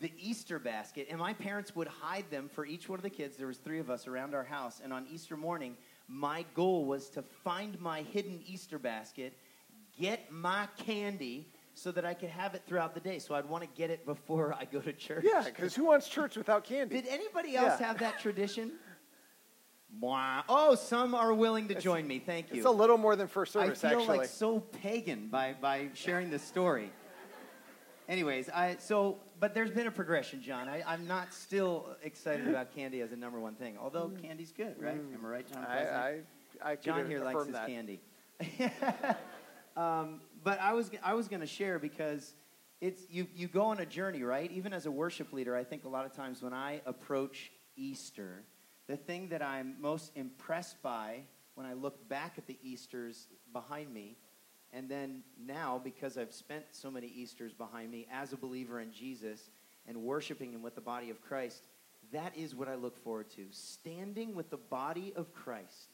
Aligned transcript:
the 0.00 0.12
easter 0.18 0.58
basket 0.58 1.06
and 1.10 1.18
my 1.18 1.32
parents 1.32 1.74
would 1.74 1.88
hide 1.88 2.24
them 2.30 2.50
for 2.52 2.66
each 2.66 2.86
one 2.86 2.98
of 2.98 3.02
the 3.02 3.08
kids 3.10 3.36
there 3.38 3.46
was 3.46 3.56
three 3.56 3.78
of 3.78 3.88
us 3.88 4.06
around 4.06 4.34
our 4.34 4.44
house 4.44 4.82
and 4.84 4.92
on 4.92 5.06
easter 5.10 5.38
morning 5.38 5.74
my 6.08 6.44
goal 6.54 6.84
was 6.86 7.08
to 7.10 7.22
find 7.22 7.78
my 7.80 8.02
hidden 8.02 8.40
easter 8.46 8.78
basket 8.78 9.36
get 9.98 10.32
my 10.32 10.66
candy 10.78 11.46
so 11.74 11.92
that 11.92 12.04
i 12.04 12.14
could 12.14 12.30
have 12.30 12.54
it 12.54 12.62
throughout 12.66 12.94
the 12.94 13.00
day 13.00 13.18
so 13.18 13.34
i'd 13.34 13.44
want 13.48 13.62
to 13.62 13.68
get 13.76 13.90
it 13.90 14.06
before 14.06 14.54
i 14.54 14.64
go 14.64 14.80
to 14.80 14.92
church 14.92 15.24
Yeah, 15.26 15.42
because 15.44 15.74
who 15.74 15.84
wants 15.84 16.08
church 16.08 16.36
without 16.36 16.64
candy? 16.64 16.94
did 17.02 17.06
anybody 17.08 17.56
else 17.56 17.78
Yeah. 17.78 17.86
have 17.88 17.98
that 17.98 18.18
tradition 18.18 18.72
Mwah. 20.02 20.44
oh 20.48 20.74
some 20.74 21.14
are 21.14 21.32
willing 21.32 21.66
to 21.68 21.72
It's- 21.72 21.82
join 21.84 22.06
me 22.06 22.18
thank 22.18 22.50
you 22.52 22.58
It's 22.58 22.66
a 22.66 22.70
little 22.70 22.98
more 22.98 23.16
than 23.16 23.26
first 23.28 23.52
service, 23.52 23.82
I 23.84 23.90
feel 23.90 24.00
actually. 24.00 24.18
like 24.18 24.28
so 24.28 24.60
pagan 24.60 25.28
by, 25.28 25.54
by 25.60 25.88
sharing 25.94 26.30
this 26.30 26.42
story. 26.42 26.90
Anyways, 28.08 28.48
I 28.48 28.76
so 28.78 29.18
but 29.38 29.54
there's 29.54 29.70
been 29.70 29.86
a 29.86 29.90
progression, 29.90 30.40
John. 30.40 30.66
I, 30.66 30.82
I'm 30.86 31.06
not 31.06 31.34
still 31.34 31.86
excited 32.02 32.48
about 32.48 32.74
candy 32.74 33.02
as 33.02 33.12
a 33.12 33.16
number 33.16 33.38
one 33.38 33.54
thing, 33.54 33.76
although 33.80 34.10
candy's 34.22 34.50
good, 34.50 34.76
right? 34.80 34.94
Am 34.94 35.20
I 35.24 35.28
right, 35.28 35.52
John? 35.52 35.62
Mm. 35.62 35.68
I, 35.68 36.20
I, 36.64 36.70
I 36.72 36.76
John 36.76 37.06
here 37.06 37.22
likes 37.22 37.44
his 37.44 37.54
that. 37.54 37.66
candy. 37.66 38.00
um, 39.76 40.20
but 40.42 40.58
I 40.60 40.72
was 40.72 40.90
I 41.02 41.12
was 41.14 41.28
going 41.28 41.40
to 41.40 41.46
share 41.46 41.78
because 41.78 42.34
it's 42.80 43.02
you 43.10 43.26
you 43.34 43.46
go 43.46 43.64
on 43.64 43.80
a 43.80 43.86
journey, 43.86 44.22
right? 44.22 44.50
Even 44.52 44.72
as 44.72 44.86
a 44.86 44.90
worship 44.90 45.32
leader, 45.34 45.54
I 45.54 45.64
think 45.64 45.84
a 45.84 45.88
lot 45.88 46.06
of 46.06 46.14
times 46.14 46.42
when 46.42 46.54
I 46.54 46.80
approach 46.86 47.50
Easter, 47.76 48.42
the 48.86 48.96
thing 48.96 49.28
that 49.28 49.42
I'm 49.42 49.76
most 49.80 50.12
impressed 50.14 50.80
by 50.82 51.24
when 51.56 51.66
I 51.66 51.74
look 51.74 52.08
back 52.08 52.34
at 52.38 52.46
the 52.46 52.56
Easters 52.62 53.28
behind 53.52 53.92
me, 53.92 54.16
and 54.72 54.88
then 54.88 55.22
now 55.46 55.80
because 55.82 56.18
I've 56.18 56.32
spent 56.32 56.64
so 56.72 56.90
many 56.90 57.06
Easters 57.08 57.52
behind 57.52 57.90
me 57.90 58.06
as 58.12 58.32
a 58.32 58.36
believer 58.36 58.80
in 58.80 58.92
Jesus 58.92 59.50
and 59.86 60.02
worshiping 60.02 60.52
Him 60.52 60.62
with 60.62 60.74
the 60.74 60.80
body 60.80 61.10
of 61.10 61.22
Christ, 61.22 61.62
that 62.12 62.36
is 62.36 62.54
what 62.54 62.68
I 62.68 62.74
look 62.74 63.02
forward 63.02 63.30
to. 63.36 63.46
Standing 63.50 64.34
with 64.34 64.50
the 64.50 64.56
body 64.56 65.12
of 65.16 65.32
Christ. 65.32 65.90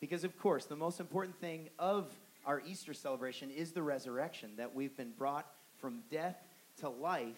Because, 0.00 0.24
of 0.24 0.38
course, 0.38 0.64
the 0.64 0.76
most 0.76 1.00
important 1.00 1.38
thing 1.40 1.68
of 1.78 2.06
our 2.44 2.62
Easter 2.66 2.94
celebration 2.94 3.50
is 3.50 3.72
the 3.72 3.82
resurrection, 3.82 4.50
that 4.56 4.74
we've 4.74 4.96
been 4.96 5.12
brought 5.18 5.46
from 5.80 6.00
death 6.10 6.36
to 6.80 6.88
life. 6.88 7.36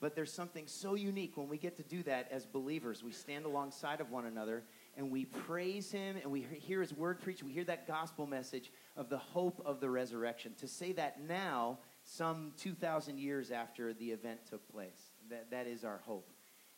But 0.00 0.14
there's 0.16 0.32
something 0.32 0.66
so 0.66 0.94
unique 0.94 1.36
when 1.36 1.48
we 1.48 1.56
get 1.56 1.76
to 1.76 1.82
do 1.84 2.02
that 2.02 2.28
as 2.30 2.44
believers. 2.44 3.04
We 3.04 3.12
stand 3.12 3.44
alongside 3.44 4.00
of 4.00 4.10
one 4.10 4.26
another 4.26 4.64
and 4.96 5.10
we 5.10 5.26
praise 5.26 5.92
Him 5.92 6.16
and 6.20 6.30
we 6.30 6.44
hear 6.58 6.80
His 6.80 6.92
word 6.92 7.20
preached. 7.20 7.44
We 7.44 7.52
hear 7.52 7.64
that 7.64 7.86
gospel 7.86 8.26
message 8.26 8.72
of 8.96 9.08
the 9.08 9.18
hope 9.18 9.62
of 9.64 9.80
the 9.80 9.88
resurrection. 9.88 10.52
To 10.60 10.68
say 10.68 10.92
that 10.92 11.20
now, 11.20 11.78
some 12.04 12.52
2,000 12.58 13.18
years 13.18 13.50
after 13.50 13.92
the 13.92 14.10
event 14.10 14.40
took 14.48 14.70
place, 14.70 15.10
that, 15.30 15.50
that 15.50 15.66
is 15.66 15.84
our 15.84 16.00
hope. 16.04 16.30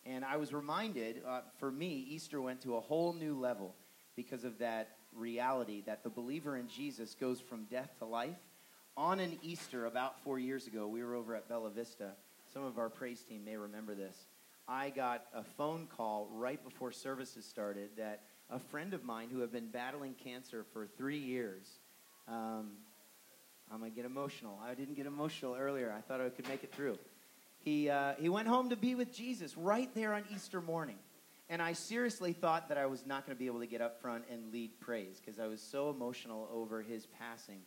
And 0.06 0.24
I 0.24 0.36
was 0.36 0.52
reminded, 0.52 1.22
uh, 1.26 1.40
for 1.58 1.70
me, 1.70 2.06
Easter 2.10 2.40
went 2.40 2.60
to 2.62 2.76
a 2.76 2.80
whole 2.80 3.14
new 3.14 3.38
level 3.38 3.74
because 4.16 4.44
of 4.44 4.58
that 4.58 4.98
reality 5.14 5.82
that 5.86 6.02
the 6.02 6.10
believer 6.10 6.56
in 6.56 6.68
Jesus 6.68 7.14
goes 7.14 7.40
from 7.40 7.64
death 7.64 7.90
to 7.98 8.04
life. 8.04 8.36
On 8.96 9.18
an 9.18 9.38
Easter 9.42 9.86
about 9.86 10.22
four 10.22 10.38
years 10.38 10.66
ago, 10.66 10.86
we 10.86 11.02
were 11.02 11.14
over 11.14 11.34
at 11.34 11.48
Bella 11.48 11.70
Vista. 11.70 12.12
Some 12.52 12.64
of 12.64 12.78
our 12.78 12.90
praise 12.90 13.22
team 13.22 13.44
may 13.44 13.56
remember 13.56 13.94
this. 13.94 14.26
I 14.68 14.90
got 14.90 15.26
a 15.34 15.42
phone 15.42 15.86
call 15.86 16.28
right 16.32 16.62
before 16.62 16.92
services 16.92 17.44
started 17.44 17.90
that 17.96 18.22
a 18.50 18.58
friend 18.58 18.94
of 18.94 19.04
mine 19.04 19.28
who 19.30 19.40
had 19.40 19.52
been 19.52 19.68
battling 19.68 20.14
cancer 20.14 20.64
for 20.72 20.86
three 20.86 21.18
years, 21.18 21.80
um, 22.28 22.72
I'm 23.70 23.80
going 23.80 23.90
to 23.90 23.96
get 23.96 24.04
emotional. 24.04 24.58
I 24.64 24.74
didn't 24.74 24.94
get 24.94 25.06
emotional 25.06 25.54
earlier. 25.54 25.92
I 25.96 26.00
thought 26.00 26.20
I 26.20 26.28
could 26.28 26.48
make 26.48 26.64
it 26.64 26.72
through. 26.72 26.98
He, 27.58 27.88
uh, 27.88 28.14
he 28.18 28.28
went 28.28 28.46
home 28.46 28.70
to 28.70 28.76
be 28.76 28.94
with 28.94 29.12
Jesus 29.12 29.56
right 29.56 29.92
there 29.94 30.12
on 30.12 30.24
Easter 30.34 30.60
morning. 30.60 30.98
And 31.48 31.60
I 31.60 31.72
seriously 31.72 32.32
thought 32.32 32.68
that 32.68 32.78
I 32.78 32.86
was 32.86 33.04
not 33.06 33.26
going 33.26 33.36
to 33.36 33.38
be 33.38 33.46
able 33.46 33.60
to 33.60 33.66
get 33.66 33.80
up 33.80 34.00
front 34.00 34.24
and 34.30 34.52
lead 34.52 34.80
praise 34.80 35.20
because 35.20 35.38
I 35.38 35.46
was 35.46 35.60
so 35.60 35.90
emotional 35.90 36.48
over 36.52 36.82
his 36.82 37.06
passing. 37.06 37.60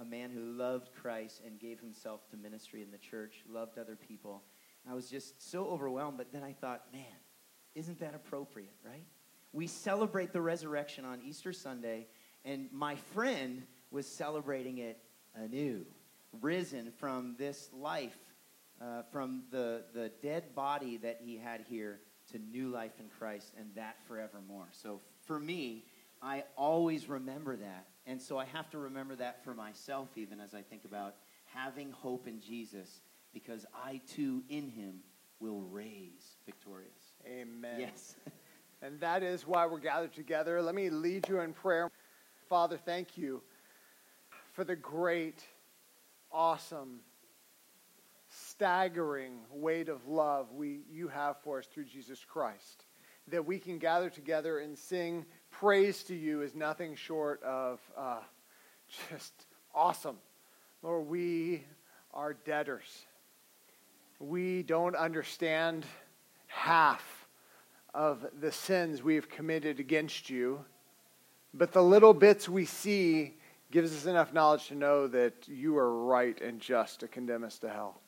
A 0.00 0.04
man 0.04 0.30
who 0.30 0.40
loved 0.40 0.90
Christ 0.94 1.42
and 1.46 1.58
gave 1.58 1.80
himself 1.80 2.28
to 2.30 2.36
ministry 2.36 2.82
in 2.82 2.90
the 2.90 2.98
church, 2.98 3.42
loved 3.48 3.78
other 3.78 3.96
people. 3.96 4.42
I 4.90 4.94
was 4.94 5.08
just 5.08 5.50
so 5.50 5.66
overwhelmed, 5.66 6.18
but 6.18 6.32
then 6.32 6.42
I 6.42 6.52
thought, 6.52 6.84
man, 6.92 7.04
isn't 7.74 8.00
that 8.00 8.14
appropriate, 8.14 8.74
right? 8.84 9.06
We 9.52 9.66
celebrate 9.66 10.32
the 10.32 10.40
resurrection 10.40 11.04
on 11.04 11.20
Easter 11.22 11.52
Sunday, 11.52 12.06
and 12.44 12.68
my 12.72 12.96
friend 12.96 13.62
was 13.92 14.06
celebrating 14.06 14.78
it 14.78 14.98
anew, 15.34 15.84
risen 16.40 16.90
from 16.98 17.36
this 17.38 17.70
life, 17.72 18.16
uh, 18.80 19.02
from 19.12 19.42
the, 19.50 19.84
the 19.94 20.10
dead 20.22 20.54
body 20.54 20.96
that 20.96 21.20
he 21.22 21.36
had 21.36 21.60
here 21.68 22.00
to 22.32 22.38
new 22.38 22.68
life 22.68 22.98
in 22.98 23.06
Christ, 23.18 23.52
and 23.58 23.68
that 23.74 23.96
forevermore. 24.06 24.68
So 24.72 25.00
for 25.26 25.38
me, 25.38 25.84
I 26.22 26.44
always 26.56 27.08
remember 27.08 27.56
that. 27.56 27.86
And 28.06 28.20
so 28.20 28.38
I 28.38 28.44
have 28.46 28.70
to 28.70 28.78
remember 28.78 29.14
that 29.16 29.44
for 29.44 29.54
myself, 29.54 30.08
even 30.16 30.40
as 30.40 30.54
I 30.54 30.62
think 30.62 30.84
about 30.84 31.14
having 31.54 31.90
hope 31.92 32.26
in 32.26 32.40
Jesus, 32.40 33.00
because 33.32 33.66
I 33.74 34.00
too 34.08 34.42
in 34.48 34.68
him 34.68 35.00
will 35.40 35.60
raise 35.60 36.36
victorious. 36.46 36.90
Amen. 37.26 37.80
Yes. 37.80 38.16
And 38.80 38.98
that 39.00 39.22
is 39.22 39.46
why 39.46 39.66
we're 39.66 39.78
gathered 39.78 40.12
together. 40.12 40.62
Let 40.62 40.74
me 40.74 40.90
lead 40.90 41.28
you 41.28 41.40
in 41.40 41.52
prayer. 41.52 41.90
Father, 42.48 42.76
thank 42.76 43.16
you 43.16 43.42
for 44.52 44.64
the 44.64 44.76
great, 44.76 45.42
awesome, 46.30 47.00
staggering 48.28 49.38
weight 49.50 49.88
of 49.88 50.06
love 50.06 50.52
we, 50.52 50.80
you 50.90 51.08
have 51.08 51.36
for 51.42 51.58
us 51.58 51.66
through 51.66 51.84
Jesus 51.84 52.24
Christ. 52.24 52.84
That 53.28 53.46
we 53.46 53.58
can 53.58 53.78
gather 53.78 54.10
together 54.10 54.58
and 54.58 54.76
sing 54.76 55.24
praise 55.50 56.02
to 56.04 56.14
you 56.14 56.42
is 56.42 56.54
nothing 56.54 56.94
short 56.96 57.42
of 57.42 57.80
uh, 57.96 58.20
just 59.10 59.32
awesome. 59.74 60.16
Lord, 60.82 61.06
we 61.06 61.64
are 62.12 62.34
debtors. 62.34 63.06
We 64.18 64.62
don't 64.62 64.96
understand 64.96 65.86
half 66.46 67.26
of 67.94 68.26
the 68.40 68.52
sins 68.52 69.02
we've 69.02 69.28
committed 69.28 69.80
against 69.80 70.28
you, 70.28 70.64
but 71.54 71.72
the 71.72 71.82
little 71.82 72.14
bits 72.14 72.48
we 72.48 72.64
see 72.64 73.34
gives 73.72 73.92
us 73.96 74.06
enough 74.06 74.32
knowledge 74.32 74.68
to 74.68 74.74
know 74.76 75.08
that 75.08 75.48
you 75.48 75.76
are 75.78 76.04
right 76.04 76.40
and 76.40 76.60
just 76.60 77.00
to 77.00 77.08
condemn 77.08 77.42
us 77.42 77.58
to 77.58 77.68
hell. 77.68 78.00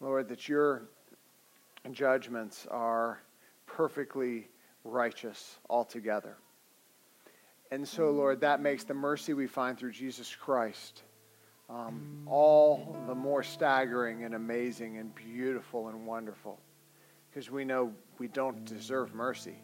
Lord, 0.00 0.28
that 0.28 0.48
your 0.48 0.82
judgments 1.90 2.66
are 2.70 3.22
perfectly 3.66 4.48
righteous 4.84 5.58
altogether. 5.68 6.36
And 7.72 7.88
so, 7.88 8.10
Lord, 8.10 8.42
that 8.42 8.60
makes 8.60 8.84
the 8.84 8.94
mercy 8.94 9.32
we 9.34 9.46
find 9.46 9.76
through 9.78 9.92
Jesus 9.92 10.32
Christ 10.34 11.02
um, 11.68 12.22
all 12.26 12.96
the 13.08 13.14
more 13.14 13.42
staggering 13.42 14.24
and 14.24 14.34
amazing 14.34 14.98
and 14.98 15.12
beautiful 15.14 15.88
and 15.88 16.06
wonderful. 16.06 16.60
because 17.30 17.50
we 17.50 17.64
know 17.64 17.92
we 18.18 18.28
don't 18.28 18.64
deserve 18.64 19.14
mercy. 19.14 19.56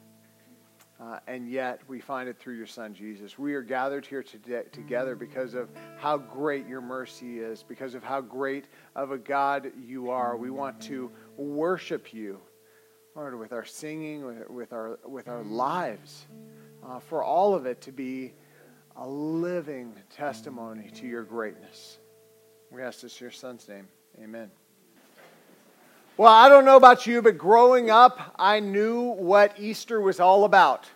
Uh, 1.03 1.19
and 1.27 1.51
yet 1.51 1.81
we 1.89 2.01
find 2.01 2.29
it 2.29 2.39
through 2.39 2.55
your 2.55 2.67
son 2.67 2.95
Jesus. 2.95 3.37
We 3.37 3.55
are 3.55 3.63
gathered 3.63 4.07
here 4.07 4.23
today, 4.23 4.63
together 4.71 5.17
because 5.17 5.55
of 5.55 5.69
how 5.99 6.17
great 6.17 6.69
your 6.69 6.81
mercy 6.81 7.41
is, 7.41 7.65
because 7.65 7.95
of 7.95 8.05
how 8.05 8.21
great 8.21 8.67
of 8.95 9.11
a 9.11 9.19
God 9.19 9.73
you 9.85 10.11
are. 10.11 10.37
We 10.37 10.51
want 10.51 10.81
to 10.83 11.11
worship 11.37 12.15
you, 12.15 12.41
Lord, 13.17 13.37
with 13.37 13.53
our 13.53 13.65
singing, 13.65 14.45
with, 14.49 14.73
our, 14.73 15.01
with 15.05 15.27
our 15.27 15.43
lives, 15.43 16.27
uh, 16.87 17.01
for 17.01 17.25
all 17.25 17.55
of 17.55 17.67
it 17.67 17.81
to 17.81 17.93
be 17.93 18.35
a 18.97 19.09
living 19.09 19.95
testimony 20.15 20.91
to 20.95 21.07
your 21.09 21.25
greatness. 21.25 21.99
We 22.71 22.81
ask 22.83 23.01
this 23.01 23.21
in 23.21 23.25
your 23.25 23.33
son's 23.33 23.69
name. 23.69 23.89
Amen. 24.23 24.53
Well, 26.19 26.31
I 26.31 26.51
don't 26.51 26.67
know 26.67 26.77
about 26.77 27.07
you, 27.07 27.23
but 27.23 27.39
growing 27.39 27.89
up, 27.89 28.35
I 28.39 28.61
knew 28.61 29.01
what 29.01 29.59
Easter 29.59 29.99
was 29.99 30.21
all 30.21 30.45
about. 30.45 30.87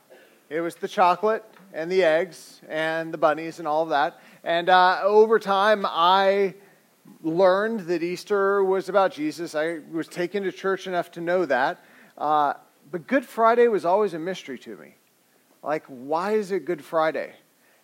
It 0.51 0.61
was 0.61 0.75
the 0.75 0.89
chocolate 0.89 1.43
and 1.73 1.91
the 1.91 2.05
eggs 2.05 2.61
and 2.69 3.15
the 3.15 3.17
bunnies 3.17 3.59
and 3.59 3.67
all 3.67 3.83
of 3.83 3.89
that. 3.89 4.21
And 4.45 4.69
uh, 4.69 5.01
over 5.03 5.39
time, 5.39 5.87
I 5.89 6.55
learned 7.23 7.81
that 7.87 8.03
Easter 8.03 8.63
was 8.63 8.91
about 8.91 9.11
Jesus. 9.11 9.55
I 9.55 9.79
was 9.91 10.07
taken 10.07 10.43
to 10.43 10.53
church 10.53 10.87
enough 10.87 11.11
to 11.13 11.23
know 11.23 11.47
that. 11.47 11.83
Uh, 12.19 12.53
but 12.91 13.07
Good 13.07 13.25
Friday 13.25 13.69
was 13.69 13.87
always 13.87 14.13
a 14.13 14.19
mystery 14.19 14.59
to 14.59 14.77
me. 14.77 14.97
Like, 15.63 15.87
why 15.87 16.33
is 16.33 16.53
it 16.53 16.67
Good 16.67 16.85
Friday? 16.85 17.33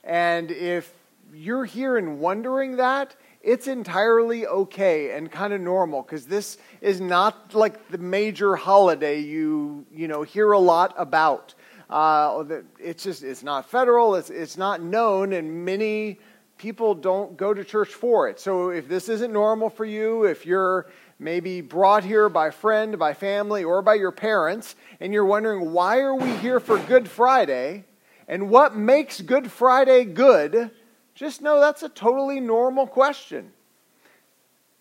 And 0.05 0.51
if 0.51 0.93
you're 1.33 1.65
here 1.65 1.97
and 1.97 2.21
wondering 2.21 2.77
that, 2.77 3.17
it's 3.43 3.67
entirely 3.67 4.47
okay 4.47 5.17
and 5.17 5.31
kind 5.31 5.53
of 5.53 5.61
normal 5.61 6.03
because 6.03 6.27
this 6.27 6.59
is 6.81 7.01
not 7.01 7.55
like 7.55 7.89
the 7.89 7.99
major 7.99 8.55
holiday 8.55 9.19
you 9.19 9.85
you 9.93 10.07
know 10.09 10.23
hear 10.23 10.53
a 10.53 10.59
lot 10.59 10.95
about. 10.97 11.55
Uh, 11.91 12.45
it's 12.79 13.03
just 13.03 13.23
it's 13.23 13.43
not 13.43 13.69
federal. 13.69 14.15
It's 14.15 14.31
it's 14.31 14.57
not 14.57 14.83
known, 14.83 15.33
and 15.33 15.65
many 15.65 16.21
people 16.57 16.95
don't 16.95 17.37
go 17.37 17.53
to 17.53 17.65
church 17.65 17.89
for 17.89 18.29
it. 18.29 18.39
So 18.39 18.71
if 18.71 18.89
this 18.89 19.09
isn't 19.09 19.33
normal 19.33 19.69
for 19.69 19.85
you, 19.85 20.25
if 20.25 20.47
you're 20.47 20.87
maybe 21.19 21.61
brought 21.61 22.05
here 22.05 22.29
by 22.29 22.51
friend, 22.51 22.99
by 22.99 23.15
family, 23.15 23.65
or 23.65 23.83
by 23.83 23.95
your 23.95 24.13
parents, 24.13 24.77
and 25.01 25.13
you're 25.13 25.25
wondering 25.25 25.73
why 25.73 25.99
are 25.99 26.15
we 26.15 26.33
here 26.37 26.61
for 26.61 26.79
Good 26.79 27.09
Friday, 27.09 27.85
and 28.29 28.49
what 28.49 28.77
makes 28.77 29.21
Good 29.21 29.51
Friday 29.51 30.05
good 30.05 30.71
just 31.15 31.43
know 31.43 31.61
that's 31.61 31.83
a 31.83 31.89
totally 31.89 32.41
normal 32.41 32.87
question. 32.87 33.53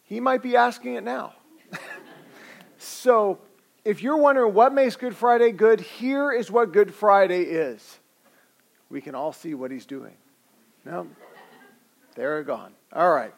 He 0.04 0.19
might 0.19 0.42
be 0.42 0.56
asking 0.56 0.95
it 0.95 1.04
now. 1.04 1.33
so, 2.78 3.39
if 3.86 4.04
you're 4.04 4.18
wondering 4.18 4.54
what 4.54 4.74
makes 4.74 4.95
Good 4.95 5.16
Friday 5.16 5.51
good, 5.51 5.80
here 5.80 6.31
is 6.31 6.51
what 6.51 6.72
Good 6.74 6.94
Friday 6.94 7.44
is. 7.44 8.00
We 8.89 9.01
can 9.01 9.16
all 9.16 9.31
see 9.33 9.54
what 9.54 9.72
he's 9.72 9.86
doing. 9.86 10.13
No, 10.86 11.07
they're 12.16 12.44
gone. 12.44 12.74
All 12.94 13.12
right. 13.12 13.33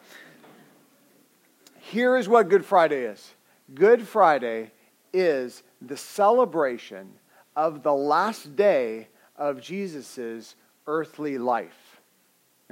Here 1.79 2.17
is 2.17 2.27
what 2.27 2.49
Good 2.49 2.65
Friday 2.65 3.03
is 3.03 3.33
Good 3.73 4.07
Friday 4.07 4.71
is 5.13 5.63
the 5.81 5.97
celebration 5.97 7.09
of 7.55 7.83
the 7.83 7.93
last 7.93 8.55
day 8.55 9.07
of 9.37 9.61
Jesus' 9.61 10.55
earthly 10.87 11.37
life. 11.37 11.82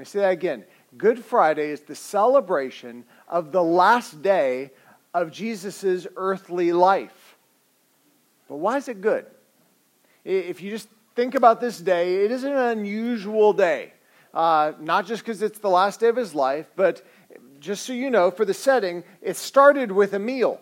Me 0.01 0.05
say 0.05 0.21
that 0.21 0.31
again. 0.31 0.63
Good 0.97 1.23
Friday 1.23 1.69
is 1.69 1.81
the 1.81 1.93
celebration 1.93 3.05
of 3.27 3.51
the 3.51 3.61
last 3.61 4.23
day 4.23 4.71
of 5.13 5.31
Jesus' 5.31 6.07
earthly 6.15 6.71
life. 6.71 7.37
But 8.49 8.55
why 8.55 8.77
is 8.77 8.87
it 8.87 8.99
good? 8.99 9.27
If 10.25 10.59
you 10.59 10.71
just 10.71 10.89
think 11.15 11.35
about 11.35 11.61
this 11.61 11.77
day, 11.77 12.25
it 12.25 12.31
is 12.31 12.43
an 12.43 12.53
unusual 12.53 13.53
day. 13.53 13.93
Uh, 14.33 14.71
not 14.79 15.05
just 15.05 15.21
because 15.21 15.43
it's 15.43 15.59
the 15.59 15.69
last 15.69 15.99
day 15.99 16.07
of 16.07 16.15
his 16.15 16.33
life, 16.33 16.71
but 16.75 17.05
just 17.59 17.85
so 17.85 17.93
you 17.93 18.09
know, 18.09 18.31
for 18.31 18.43
the 18.43 18.55
setting, 18.55 19.03
it 19.21 19.35
started 19.35 19.91
with 19.91 20.13
a 20.13 20.19
meal. 20.19 20.59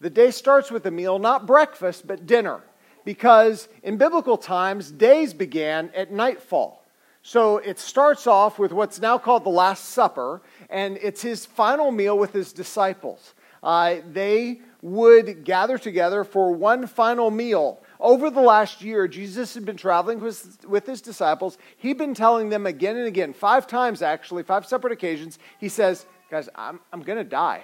The 0.00 0.10
day 0.10 0.30
starts 0.30 0.70
with 0.70 0.84
a 0.84 0.90
meal, 0.90 1.18
not 1.18 1.46
breakfast, 1.46 2.06
but 2.06 2.26
dinner. 2.26 2.60
Because 3.06 3.68
in 3.82 3.96
biblical 3.96 4.36
times, 4.36 4.90
days 4.90 5.32
began 5.32 5.90
at 5.94 6.12
nightfall. 6.12 6.81
So 7.22 7.58
it 7.58 7.78
starts 7.78 8.26
off 8.26 8.58
with 8.58 8.72
what's 8.72 9.00
now 9.00 9.16
called 9.16 9.44
the 9.44 9.50
Last 9.50 9.86
Supper, 9.86 10.42
and 10.68 10.98
it's 11.00 11.22
his 11.22 11.46
final 11.46 11.92
meal 11.92 12.18
with 12.18 12.32
his 12.32 12.52
disciples. 12.52 13.34
Uh, 13.62 13.96
they 14.10 14.60
would 14.82 15.44
gather 15.44 15.78
together 15.78 16.24
for 16.24 16.52
one 16.52 16.88
final 16.88 17.30
meal. 17.30 17.80
Over 18.00 18.30
the 18.30 18.40
last 18.40 18.82
year, 18.82 19.06
Jesus 19.06 19.54
had 19.54 19.64
been 19.64 19.76
traveling 19.76 20.18
with, 20.18 20.64
with 20.66 20.84
his 20.84 21.00
disciples. 21.00 21.56
He'd 21.76 21.98
been 21.98 22.14
telling 22.14 22.48
them 22.48 22.66
again 22.66 22.96
and 22.96 23.06
again, 23.06 23.32
five 23.32 23.68
times 23.68 24.02
actually, 24.02 24.42
five 24.42 24.66
separate 24.66 24.92
occasions. 24.92 25.38
He 25.60 25.68
says, 25.68 26.04
Guys, 26.28 26.48
I'm, 26.54 26.80
I'm 26.92 27.02
going 27.02 27.18
to 27.18 27.24
die. 27.24 27.62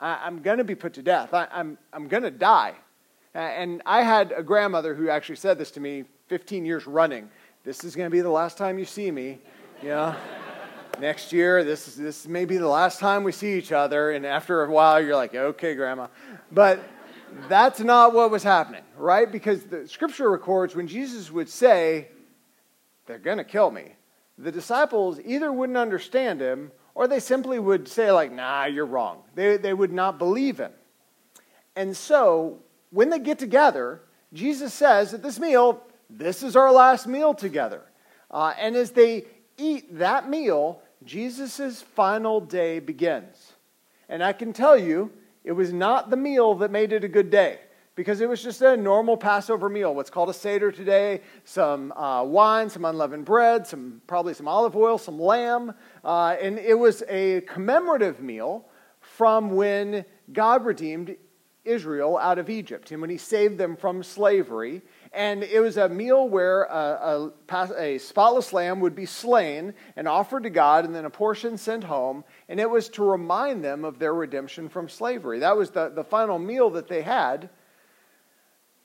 I, 0.00 0.26
am 0.26 0.42
going 0.42 0.58
to 0.58 0.64
be 0.64 0.76
put 0.76 0.94
to 0.94 1.02
death. 1.02 1.34
I, 1.34 1.48
I'm, 1.52 1.76
I'm 1.92 2.06
going 2.06 2.22
to 2.22 2.30
die. 2.30 2.74
And 3.34 3.82
I 3.84 4.02
had 4.02 4.32
a 4.34 4.42
grandmother 4.44 4.94
who 4.94 5.10
actually 5.10 5.36
said 5.36 5.58
this 5.58 5.72
to 5.72 5.80
me 5.80 6.04
15 6.28 6.64
years 6.64 6.86
running 6.86 7.28
this 7.62 7.84
is 7.84 7.94
going 7.94 8.06
to 8.06 8.10
be 8.10 8.20
the 8.20 8.30
last 8.30 8.56
time 8.56 8.78
you 8.78 8.84
see 8.84 9.10
me. 9.10 9.38
You 9.82 9.90
know? 9.90 10.16
Next 10.98 11.32
year, 11.32 11.62
this, 11.64 11.88
is, 11.88 11.96
this 11.96 12.26
may 12.26 12.44
be 12.44 12.56
the 12.56 12.68
last 12.68 13.00
time 13.00 13.22
we 13.24 13.32
see 13.32 13.56
each 13.56 13.72
other. 13.72 14.12
And 14.12 14.24
after 14.24 14.64
a 14.64 14.70
while, 14.70 15.02
you're 15.02 15.16
like, 15.16 15.34
okay, 15.34 15.74
Grandma. 15.74 16.08
But 16.50 16.80
that's 17.48 17.80
not 17.80 18.12
what 18.14 18.30
was 18.30 18.42
happening, 18.42 18.82
right? 18.96 19.30
Because 19.30 19.64
the 19.64 19.86
scripture 19.88 20.30
records 20.30 20.74
when 20.74 20.86
Jesus 20.86 21.30
would 21.30 21.48
say, 21.48 22.08
they're 23.06 23.18
going 23.18 23.38
to 23.38 23.44
kill 23.44 23.70
me, 23.70 23.92
the 24.38 24.52
disciples 24.52 25.20
either 25.24 25.52
wouldn't 25.52 25.78
understand 25.78 26.40
him 26.40 26.72
or 26.94 27.06
they 27.06 27.20
simply 27.20 27.58
would 27.58 27.88
say, 27.88 28.10
like, 28.10 28.32
nah, 28.32 28.64
you're 28.64 28.86
wrong. 28.86 29.22
They, 29.34 29.56
they 29.56 29.74
would 29.74 29.92
not 29.92 30.18
believe 30.18 30.58
him. 30.58 30.72
And 31.76 31.96
so, 31.96 32.58
when 32.90 33.10
they 33.10 33.18
get 33.18 33.38
together, 33.38 34.02
Jesus 34.32 34.74
says 34.74 35.14
at 35.14 35.22
this 35.22 35.38
meal, 35.38 35.82
this 36.10 36.42
is 36.42 36.56
our 36.56 36.72
last 36.72 37.06
meal 37.06 37.34
together. 37.34 37.82
Uh, 38.30 38.52
and 38.58 38.76
as 38.76 38.90
they 38.90 39.24
eat 39.56 39.98
that 39.98 40.28
meal, 40.28 40.82
Jesus' 41.04 41.82
final 41.82 42.40
day 42.40 42.78
begins. 42.78 43.52
And 44.08 44.22
I 44.22 44.32
can 44.32 44.52
tell 44.52 44.76
you, 44.76 45.12
it 45.44 45.52
was 45.52 45.72
not 45.72 46.10
the 46.10 46.16
meal 46.16 46.54
that 46.56 46.70
made 46.70 46.92
it 46.92 47.04
a 47.04 47.08
good 47.08 47.30
day 47.30 47.60
because 47.94 48.20
it 48.20 48.28
was 48.28 48.42
just 48.42 48.62
a 48.62 48.76
normal 48.76 49.16
Passover 49.16 49.68
meal, 49.68 49.94
what's 49.94 50.10
called 50.10 50.30
a 50.30 50.34
Seder 50.34 50.72
today, 50.72 51.20
some 51.44 51.92
uh, 51.92 52.22
wine, 52.24 52.68
some 52.70 52.84
unleavened 52.84 53.24
bread, 53.24 53.66
some, 53.66 54.00
probably 54.06 54.34
some 54.34 54.48
olive 54.48 54.76
oil, 54.76 54.98
some 54.98 55.18
lamb. 55.18 55.74
Uh, 56.04 56.36
and 56.40 56.58
it 56.58 56.78
was 56.78 57.02
a 57.08 57.42
commemorative 57.42 58.20
meal 58.20 58.64
from 59.00 59.50
when 59.50 60.04
God 60.32 60.64
redeemed 60.64 61.16
Israel 61.64 62.16
out 62.16 62.38
of 62.38 62.48
Egypt 62.48 62.90
and 62.90 63.00
when 63.00 63.10
he 63.10 63.16
saved 63.16 63.58
them 63.58 63.76
from 63.76 64.02
slavery. 64.02 64.82
And 65.12 65.42
it 65.42 65.60
was 65.60 65.76
a 65.76 65.88
meal 65.88 66.28
where 66.28 66.64
a, 66.64 67.32
a, 67.48 67.72
a, 67.76 67.98
spotless 67.98 68.52
lamb 68.52 68.78
would 68.78 68.94
be 68.94 69.06
slain 69.06 69.74
and 69.96 70.06
offered 70.06 70.44
to 70.44 70.50
God, 70.50 70.84
and 70.84 70.94
then 70.94 71.04
a 71.04 71.10
portion 71.10 71.58
sent 71.58 71.82
home. 71.82 72.22
And 72.48 72.60
it 72.60 72.70
was 72.70 72.88
to 72.90 73.02
remind 73.02 73.64
them 73.64 73.84
of 73.84 73.98
their 73.98 74.14
redemption 74.14 74.68
from 74.68 74.88
slavery. 74.88 75.40
That 75.40 75.56
was 75.56 75.70
the, 75.70 75.88
the 75.88 76.04
final 76.04 76.38
meal 76.38 76.70
that 76.70 76.86
they 76.86 77.02
had. 77.02 77.50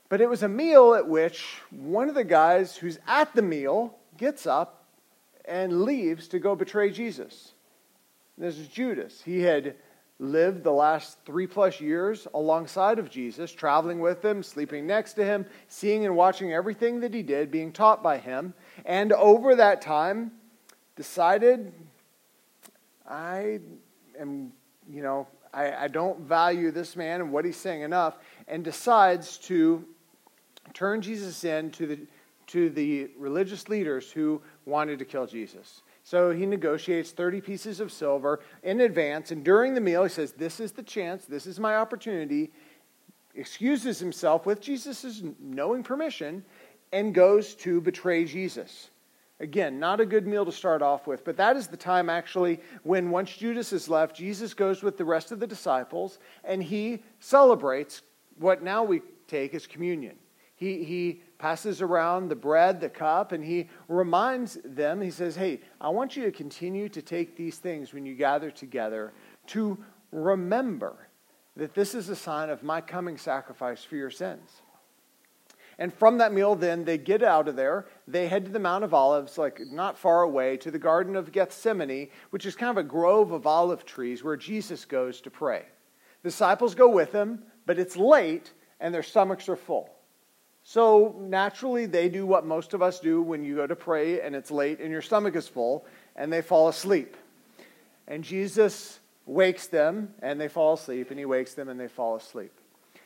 But 0.09 0.19
it 0.19 0.29
was 0.29 0.41
a 0.41 0.47
meal 0.47 0.95
at 0.95 1.07
which 1.07 1.43
one 1.69 2.09
of 2.09 2.15
the 2.15 2.23
guys 2.23 2.75
who's 2.75 2.97
at 3.07 3.33
the 3.35 3.41
meal 3.43 3.95
gets 4.17 4.47
up 4.47 4.85
and 5.45 5.83
leaves 5.83 6.27
to 6.29 6.39
go 6.39 6.55
betray 6.55 6.89
Jesus. 6.89 7.53
This 8.37 8.57
is 8.57 8.67
Judas. 8.67 9.21
He 9.23 9.41
had 9.41 9.75
lived 10.19 10.63
the 10.63 10.71
last 10.71 11.17
three 11.25 11.47
plus 11.47 11.81
years 11.81 12.27
alongside 12.33 12.99
of 12.99 13.09
Jesus, 13.09 13.51
traveling 13.51 13.99
with 13.99 14.23
him, 14.23 14.41
sleeping 14.41 14.87
next 14.87 15.13
to 15.13 15.25
him, 15.25 15.45
seeing 15.67 16.05
and 16.05 16.15
watching 16.15 16.53
everything 16.53 17.01
that 17.01 17.13
he 17.13 17.21
did, 17.21 17.51
being 17.51 17.71
taught 17.71 18.01
by 18.01 18.17
him, 18.17 18.53
and 18.85 19.11
over 19.11 19.55
that 19.55 19.81
time 19.81 20.31
decided, 20.95 21.73
I 23.09 23.59
am, 24.17 24.53
you 24.89 25.03
know, 25.03 25.27
I, 25.53 25.85
I 25.85 25.87
don't 25.89 26.21
value 26.21 26.71
this 26.71 26.95
man 26.95 27.21
and 27.21 27.31
what 27.31 27.43
he's 27.43 27.57
saying 27.57 27.81
enough, 27.81 28.17
and 28.47 28.63
decides 28.63 29.37
to 29.39 29.83
turn 30.73 31.01
Jesus 31.01 31.43
in 31.43 31.71
to 31.71 31.87
the, 31.87 31.99
to 32.47 32.69
the 32.69 33.09
religious 33.17 33.67
leaders 33.67 34.11
who 34.11 34.41
wanted 34.65 34.99
to 34.99 35.05
kill 35.05 35.27
Jesus. 35.27 35.81
So 36.05 36.29
he 36.29 36.45
negotiates 36.45 37.11
30 37.11 37.41
pieces 37.41 37.79
of 37.79 37.91
silver 37.91 38.39
in 38.61 38.81
advance. 38.81 39.31
And 39.31 39.43
during 39.43 39.73
the 39.73 39.81
meal, 39.81 40.03
he 40.03 40.09
says, 40.09 40.33
This 40.33 40.59
is 40.59 40.71
the 40.71 40.83
chance, 40.83 41.25
this 41.25 41.47
is 41.47 41.59
my 41.59 41.77
opportunity. 41.77 42.51
Excuses 43.33 43.97
himself 43.97 44.45
with 44.45 44.61
Jesus' 44.61 45.23
knowing 45.39 45.81
permission 45.81 46.45
and 46.93 47.11
goes 47.11 47.55
to 47.55 47.81
betray 47.81 48.23
Jesus. 48.23 48.91
Again, 49.39 49.79
not 49.79 49.99
a 49.99 50.05
good 50.05 50.27
meal 50.27 50.45
to 50.45 50.51
start 50.51 50.83
off 50.83 51.07
with, 51.07 51.25
but 51.25 51.37
that 51.37 51.57
is 51.57 51.67
the 51.67 51.75
time 51.75 52.07
actually 52.07 52.61
when 52.83 53.09
once 53.09 53.35
Judas 53.35 53.73
is 53.73 53.89
left, 53.89 54.15
Jesus 54.15 54.53
goes 54.53 54.83
with 54.83 54.97
the 54.97 55.03
rest 55.03 55.31
of 55.31 55.39
the 55.39 55.47
disciples 55.47 56.19
and 56.43 56.61
he 56.61 57.01
celebrates 57.19 58.03
what 58.37 58.61
now 58.61 58.83
we 58.83 59.01
take 59.27 59.55
as 59.55 59.65
communion. 59.65 60.15
He, 60.55 60.83
he 60.83 61.21
passes 61.37 61.81
around 61.81 62.29
the 62.29 62.35
bread, 62.35 62.79
the 62.79 62.89
cup, 62.89 63.33
and 63.33 63.43
he 63.43 63.69
reminds 63.89 64.57
them, 64.63 65.01
he 65.01 65.11
says, 65.11 65.35
Hey, 65.35 65.59
I 65.81 65.89
want 65.89 66.15
you 66.15 66.23
to 66.23 66.31
continue 66.31 66.87
to 66.89 67.01
take 67.01 67.35
these 67.35 67.57
things 67.57 67.93
when 67.93 68.05
you 68.05 68.15
gather 68.15 68.49
together 68.49 69.13
to 69.47 69.77
remember 70.11 71.09
that 71.57 71.73
this 71.73 71.93
is 71.93 72.09
a 72.09 72.15
sign 72.15 72.49
of 72.49 72.63
my 72.63 72.81
coming 72.81 73.17
sacrifice 73.17 73.83
for 73.83 73.95
your 73.95 74.09
sins. 74.09 74.61
And 75.77 75.93
from 75.93 76.19
that 76.19 76.31
meal, 76.31 76.55
then 76.55 76.85
they 76.85 76.97
get 76.97 77.21
out 77.21 77.49
of 77.49 77.57
there. 77.57 77.85
They 78.07 78.27
head 78.27 78.45
to 78.45 78.51
the 78.51 78.59
Mount 78.59 78.85
of 78.85 78.93
Olives, 78.93 79.37
like 79.37 79.59
not 79.71 79.97
far 79.97 80.21
away, 80.21 80.55
to 80.57 80.71
the 80.71 80.79
Garden 80.79 81.17
of 81.17 81.33
Gethsemane, 81.33 82.09
which 82.29 82.45
is 82.45 82.55
kind 82.55 82.71
of 82.71 82.77
a 82.77 82.87
grove 82.87 83.33
of 83.33 83.45
olive 83.45 83.85
trees 83.85 84.23
where 84.23 84.37
Jesus 84.37 84.85
goes 84.85 85.19
to 85.21 85.29
pray. 85.29 85.65
The 86.23 86.29
disciples 86.29 86.75
go 86.75 86.87
with 86.87 87.11
him, 87.11 87.43
but 87.65 87.77
it's 87.77 87.97
late 87.97 88.53
and 88.79 88.93
their 88.93 89.03
stomachs 89.03 89.49
are 89.49 89.57
full. 89.57 89.94
So 90.67 91.15
naturally, 91.19 91.85
they 91.85 92.09
do 92.09 92.25
what 92.25 92.43
most 92.43 92.73
of 92.73 92.81
us 92.81 92.99
do 92.99 93.21
when 93.21 93.43
you 93.43 93.55
go 93.55 93.67
to 93.67 93.75
pray 93.75 94.21
and 94.21 94.35
it's 94.35 94.49
late 94.49 94.79
and 94.79 94.89
your 94.89 95.03
stomach 95.03 95.35
is 95.35 95.47
full, 95.47 95.85
and 96.15 96.33
they 96.33 96.41
fall 96.41 96.69
asleep. 96.69 97.15
And 98.07 98.23
Jesus 98.23 98.99
wakes 99.27 99.67
them 99.67 100.15
and 100.23 100.41
they 100.41 100.47
fall 100.47 100.73
asleep, 100.73 101.11
and 101.11 101.19
he 101.19 101.25
wakes 101.25 101.53
them 101.53 101.69
and 101.69 101.79
they 101.79 101.87
fall 101.87 102.15
asleep. 102.15 102.51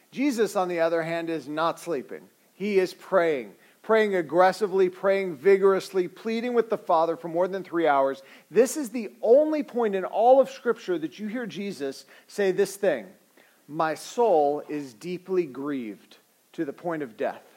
Jesus, 0.10 0.56
on 0.56 0.70
the 0.70 0.80
other 0.80 1.04
hand, 1.04 1.30
is 1.30 1.50
not 1.50 1.82
sleeping. 1.82 2.22
He 2.54 2.80
is 2.80 2.94
praying, 2.94 3.52
praying 3.82 4.16
aggressively, 4.16 4.88
praying 4.88 5.36
vigorously, 5.36 6.08
pleading 6.08 6.54
with 6.54 6.70
the 6.70 6.78
Father 6.78 7.18
for 7.18 7.28
more 7.28 7.50
than 7.50 7.66
three 7.66 7.88
hours. 7.88 8.24
This 8.50 8.78
is 8.78 8.90
the 8.90 9.12
only 9.22 9.64
point 9.64 9.96
in 9.96 10.06
all 10.06 10.40
of 10.40 10.50
Scripture 10.50 10.98
that 10.98 11.20
you 11.20 11.28
hear 11.28 11.46
Jesus 11.46 12.06
say 12.28 12.54
this 12.54 12.78
thing 12.78 13.08
My 13.68 13.96
soul 13.96 14.64
is 14.70 14.94
deeply 14.94 15.46
grieved 15.46 16.20
to 16.54 16.64
the 16.64 16.74
point 16.74 17.04
of 17.04 17.18
death. 17.18 17.49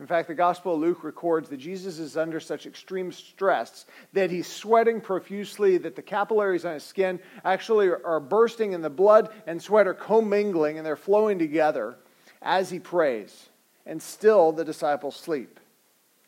In 0.00 0.06
fact, 0.08 0.26
the 0.26 0.34
Gospel 0.34 0.74
of 0.74 0.80
Luke 0.80 1.04
records 1.04 1.48
that 1.48 1.58
Jesus 1.58 2.00
is 2.00 2.16
under 2.16 2.40
such 2.40 2.66
extreme 2.66 3.12
stress 3.12 3.86
that 4.12 4.30
he's 4.30 4.48
sweating 4.48 5.00
profusely, 5.00 5.78
that 5.78 5.94
the 5.94 6.02
capillaries 6.02 6.64
on 6.64 6.74
his 6.74 6.82
skin 6.82 7.20
actually 7.44 7.88
are 7.88 8.20
bursting, 8.20 8.74
and 8.74 8.82
the 8.82 8.90
blood 8.90 9.30
and 9.46 9.62
sweat 9.62 9.86
are 9.86 9.94
commingling 9.94 10.78
and 10.78 10.86
they're 10.86 10.96
flowing 10.96 11.38
together 11.38 11.96
as 12.42 12.70
he 12.70 12.80
prays 12.80 13.48
and 13.86 14.02
still 14.02 14.52
the 14.52 14.64
disciples 14.64 15.16
sleep 15.16 15.60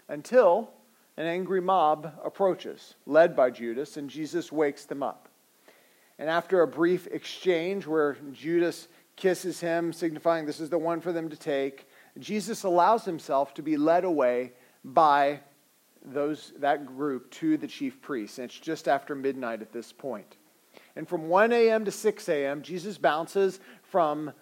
until 0.09 0.71
an 1.17 1.27
angry 1.27 1.61
mob 1.61 2.13
approaches, 2.25 2.95
led 3.07 3.35
by 3.35 3.51
Judas, 3.51 3.97
and 3.97 4.11
Jesus 4.11 4.53
wakes 4.53 4.85
them 4.85 5.03
up. 5.03 5.29
And 6.19 6.29
after 6.29 6.63
a 6.63 6.67
brief 6.67 7.07
exchange 7.09 7.87
where 7.87 8.17
Judas 8.33 8.89
kisses 9.17 9.61
him, 9.61 9.93
signifying 9.93 10.45
this 10.45 10.61
is 10.61 10.71
the 10.71 10.79
one 10.79 11.01
for 11.01 11.13
them 11.13 11.31
to 11.31 11.37
take, 11.37 11.89
Jesus 12.19 12.63
allows 12.65 13.05
himself 13.05 13.55
to 13.55 13.63
be 13.63 13.77
led 13.77 14.05
away 14.05 14.53
by 14.85 15.41
those, 16.05 16.53
that 16.59 16.87
group 16.87 17.31
to 17.33 17.57
the 17.57 17.67
chief 17.67 18.01
priests. 18.01 18.39
And 18.39 18.47
it's 18.47 18.59
just 18.59 18.89
after 18.89 19.15
midnight 19.15 19.61
at 19.61 19.73
this 19.73 19.93
point. 19.93 20.37
And 20.95 21.09
from 21.09 21.29
1 21.29 21.53
a.m. 21.53 21.85
to 21.85 21.91
6 21.91 22.29
a.m., 22.29 22.63
Jesus 22.63 22.97
bounces 22.97 23.61
from 23.83 24.33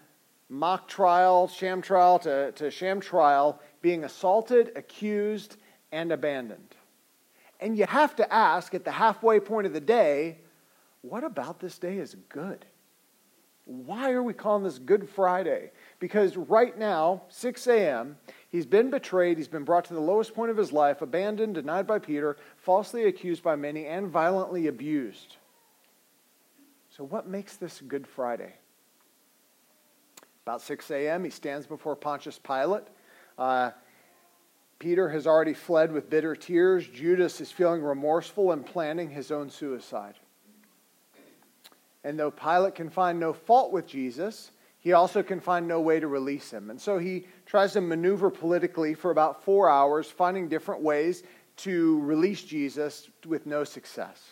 mock 0.49 0.87
trial, 0.87 1.49
sham 1.49 1.83
trial 1.83 2.19
to, 2.21 2.53
to 2.53 2.71
sham 2.71 3.01
trial, 3.01 3.61
being 3.83 4.05
assaulted, 4.05 4.73
accused, 4.77 5.57
and 5.91 6.13
abandoned. 6.13 6.75
And 7.61 7.77
you 7.77 7.87
have 7.87 8.15
to 8.17 8.33
ask 8.33 8.75
at 8.75 8.85
the 8.85 8.93
halfway 8.93 9.41
point 9.41 9.67
of 9.67 9.73
the 9.73 9.81
day, 9.81 10.39
what 11.03 11.25
about 11.25 11.61
this 11.61 11.79
day 11.79 11.99
is 11.99 12.17
good? 12.29 12.65
Why 13.67 14.13
are 14.13 14.23
we 14.23 14.35
calling 14.35 14.63
this 14.63 14.79
Good 14.79 15.09
Friday? 15.09 15.71
Because 15.99 16.37
right 16.37 16.77
now, 16.79 17.23
6 17.29 17.67
a.m., 17.67 18.19
he's 18.51 18.67
been 18.67 18.91
betrayed, 18.91 19.39
he's 19.39 19.49
been 19.49 19.65
brought 19.65 19.87
to 19.87 19.95
the 19.95 20.01
lowest 20.01 20.35
point 20.35 20.51
of 20.51 20.57
his 20.57 20.71
life, 20.71 21.01
abandoned, 21.01 21.55
denied 21.55 21.87
by 21.87 21.99
Peter, 21.99 22.37
falsely 22.57 23.07
accused 23.07 23.43
by 23.43 23.57
many, 23.57 23.87
and 23.87 24.09
violently 24.09 24.67
abused. 24.67 25.37
So, 26.91 27.05
what 27.05 27.27
makes 27.27 27.57
this 27.57 27.81
Good 27.81 28.07
Friday? 28.07 28.53
About 30.45 30.61
6 30.61 30.91
a.m., 30.91 31.25
he 31.25 31.31
stands 31.31 31.67
before 31.67 31.97
Pontius 31.97 32.39
Pilate. 32.39 32.85
Uh, 33.39 33.71
Peter 34.79 35.09
has 35.09 35.27
already 35.27 35.55
fled 35.55 35.91
with 35.91 36.11
bitter 36.11 36.37
tears. 36.37 36.87
Judas 36.87 37.41
is 37.41 37.51
feeling 37.51 37.83
remorseful 37.83 38.53
and 38.53 38.67
planning 38.67 39.09
his 39.09 39.31
own 39.31 39.49
suicide. 39.49 40.17
And 42.05 42.19
though 42.19 42.31
Pilate 42.31 42.75
can 42.75 42.91
find 42.91 43.19
no 43.19 43.33
fault 43.33 43.73
with 43.73 43.87
Jesus, 43.87 44.51
he 44.79 44.93
also 44.93 45.23
can 45.23 45.41
find 45.41 45.67
no 45.67 45.81
way 45.81 45.99
to 45.99 46.07
release 46.07 46.51
him. 46.51 46.69
And 46.69 46.79
so 46.79 46.99
he 46.99 47.27
tries 47.47 47.73
to 47.73 47.81
maneuver 47.81 48.31
politically 48.31 48.93
for 48.93 49.11
about 49.11 49.43
four 49.43 49.71
hours, 49.71 50.11
finding 50.11 50.49
different 50.49 50.83
ways 50.83 51.23
to 51.57 52.01
release 52.01 52.43
Jesus 52.45 53.09
with 53.27 53.47
no 53.47 53.65
success. 53.65 54.23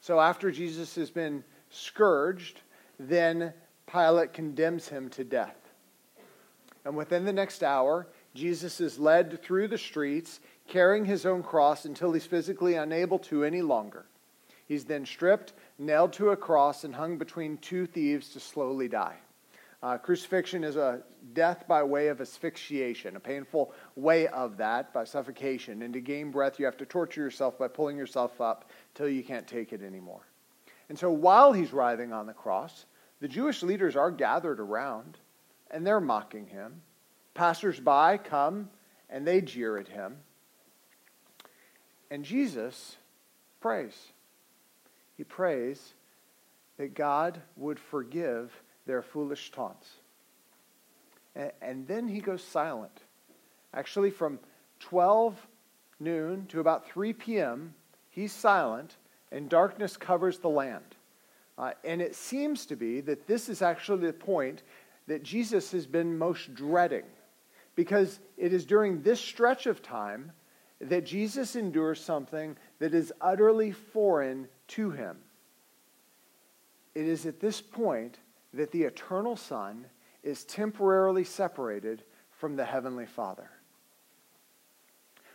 So 0.00 0.18
after 0.18 0.50
Jesus 0.50 0.94
has 0.94 1.10
been 1.10 1.44
scourged, 1.68 2.62
then 2.98 3.52
Pilate 3.86 4.32
condemns 4.32 4.88
him 4.88 5.10
to 5.10 5.24
death. 5.24 5.56
And 6.86 6.96
within 6.96 7.24
the 7.24 7.32
next 7.32 7.62
hour, 7.62 8.06
Jesus 8.34 8.80
is 8.80 8.98
led 8.98 9.42
through 9.42 9.68
the 9.68 9.76
streets 9.76 10.40
carrying 10.68 11.04
his 11.04 11.26
own 11.26 11.42
cross 11.42 11.84
until 11.84 12.12
he's 12.12 12.26
physically 12.26 12.74
unable 12.74 13.18
to 13.18 13.44
any 13.44 13.60
longer. 13.60 14.06
He's 14.66 14.84
then 14.84 15.04
stripped, 15.06 15.52
nailed 15.78 16.12
to 16.14 16.30
a 16.30 16.36
cross, 16.36 16.84
and 16.84 16.94
hung 16.94 17.18
between 17.18 17.58
two 17.58 17.86
thieves 17.86 18.30
to 18.30 18.40
slowly 18.40 18.88
die. 18.88 19.16
Uh, 19.82 19.98
crucifixion 19.98 20.64
is 20.64 20.76
a 20.76 21.02
death 21.34 21.68
by 21.68 21.82
way 21.82 22.08
of 22.08 22.20
asphyxiation, 22.20 23.14
a 23.14 23.20
painful 23.20 23.72
way 23.94 24.26
of 24.28 24.56
that 24.56 24.92
by 24.92 25.04
suffocation. 25.04 25.82
And 25.82 25.92
to 25.92 26.00
gain 26.00 26.30
breath, 26.30 26.58
you 26.58 26.64
have 26.64 26.78
to 26.78 26.86
torture 26.86 27.20
yourself 27.20 27.58
by 27.58 27.68
pulling 27.68 27.96
yourself 27.96 28.40
up 28.40 28.70
till 28.94 29.08
you 29.08 29.22
can't 29.22 29.46
take 29.46 29.72
it 29.72 29.82
anymore. 29.82 30.26
And 30.88 30.98
so 30.98 31.10
while 31.10 31.52
he's 31.52 31.72
writhing 31.72 32.12
on 32.12 32.26
the 32.26 32.32
cross, 32.32 32.86
the 33.20 33.28
Jewish 33.28 33.62
leaders 33.62 33.96
are 33.96 34.10
gathered 34.10 34.60
around 34.60 35.18
and 35.70 35.86
they're 35.86 36.00
mocking 36.00 36.46
him. 36.46 36.80
Passers-by 37.34 38.18
come 38.18 38.70
and 39.10 39.26
they 39.26 39.40
jeer 39.40 39.76
at 39.76 39.88
him. 39.88 40.16
And 42.10 42.24
Jesus 42.24 42.96
prays. 43.60 43.94
He 45.16 45.24
prays 45.24 45.94
that 46.76 46.94
God 46.94 47.40
would 47.56 47.78
forgive 47.78 48.52
their 48.86 49.02
foolish 49.02 49.50
taunts. 49.50 49.88
And, 51.60 51.86
then 51.86 52.08
he 52.08 52.20
goes 52.20 52.42
silent. 52.42 53.02
Actually, 53.74 54.10
from 54.10 54.38
12 54.80 55.46
noon 56.00 56.46
to 56.46 56.60
about 56.60 56.88
3 56.88 57.12
p.m., 57.12 57.74
he's 58.08 58.32
silent, 58.32 58.96
and 59.30 59.48
darkness 59.48 59.96
covers 59.98 60.38
the 60.38 60.48
land. 60.48 60.96
Uh, 61.58 61.72
and 61.84 62.00
it 62.00 62.14
seems 62.14 62.66
to 62.66 62.76
be 62.76 63.00
that 63.02 63.26
this 63.26 63.48
is 63.48 63.60
actually 63.60 64.06
the 64.06 64.12
point 64.12 64.62
that 65.08 65.22
Jesus 65.22 65.72
has 65.72 65.86
been 65.86 66.16
most 66.16 66.54
dreading, 66.54 67.04
because 67.74 68.18
it 68.38 68.52
is 68.52 68.64
during 68.64 69.02
this 69.02 69.20
stretch 69.20 69.66
of 69.66 69.82
time 69.82 70.32
that 70.80 71.06
Jesus 71.06 71.56
endures 71.56 72.00
something 72.00 72.56
that 72.78 72.94
is 72.94 73.12
utterly 73.20 73.72
foreign 73.72 74.48
to 74.68 74.90
him. 74.90 75.18
It 76.94 77.06
is 77.06 77.26
at 77.26 77.40
this 77.40 77.60
point 77.60 78.18
that 78.52 78.72
the 78.72 78.84
eternal 78.84 79.36
Son 79.36 79.86
is 80.22 80.44
temporarily 80.44 81.24
separated 81.24 82.02
from 82.30 82.56
the 82.56 82.64
Heavenly 82.64 83.06
Father. 83.06 83.50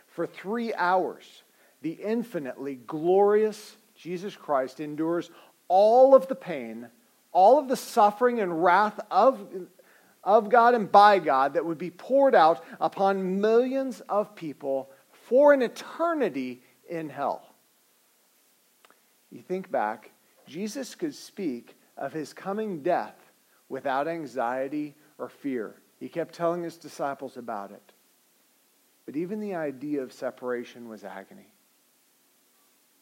For 0.06 0.26
three 0.26 0.74
hours, 0.74 1.42
the 1.80 1.92
infinitely 1.92 2.76
glorious 2.86 3.76
Jesus 3.94 4.36
Christ 4.36 4.80
endures 4.80 5.30
all 5.68 6.14
of 6.14 6.28
the 6.28 6.34
pain, 6.34 6.88
all 7.32 7.58
of 7.58 7.68
the 7.68 7.76
suffering 7.76 8.40
and 8.40 8.62
wrath 8.62 9.00
of, 9.10 9.40
of 10.22 10.50
God 10.50 10.74
and 10.74 10.90
by 10.90 11.18
God 11.18 11.54
that 11.54 11.64
would 11.64 11.78
be 11.78 11.90
poured 11.90 12.34
out 12.34 12.62
upon 12.80 13.40
millions 13.40 14.02
of 14.08 14.34
people 14.34 14.90
for 15.32 15.54
an 15.54 15.62
eternity 15.62 16.62
in 16.90 17.08
hell. 17.08 17.54
You 19.30 19.40
think 19.40 19.70
back, 19.70 20.10
Jesus 20.46 20.94
could 20.94 21.14
speak 21.14 21.74
of 21.96 22.12
his 22.12 22.34
coming 22.34 22.82
death 22.82 23.16
without 23.70 24.06
anxiety 24.06 24.94
or 25.16 25.30
fear. 25.30 25.76
He 25.98 26.10
kept 26.10 26.34
telling 26.34 26.62
his 26.62 26.76
disciples 26.76 27.38
about 27.38 27.70
it. 27.70 27.94
But 29.06 29.16
even 29.16 29.40
the 29.40 29.54
idea 29.54 30.02
of 30.02 30.12
separation 30.12 30.86
was 30.86 31.02
agony. 31.02 31.48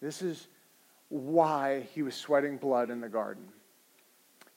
This 0.00 0.22
is 0.22 0.46
why 1.08 1.88
he 1.92 2.02
was 2.02 2.14
sweating 2.14 2.58
blood 2.58 2.90
in 2.90 3.00
the 3.00 3.08
garden. 3.08 3.48